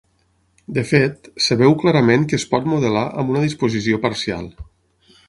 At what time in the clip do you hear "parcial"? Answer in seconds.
4.07-4.49